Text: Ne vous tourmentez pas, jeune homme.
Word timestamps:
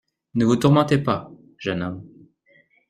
Ne 0.33 0.45
vous 0.45 0.55
tourmentez 0.55 0.97
pas, 0.97 1.29
jeune 1.59 1.83
homme. 1.83 2.03